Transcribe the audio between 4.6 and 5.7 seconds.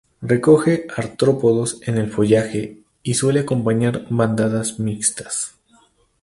mixtas.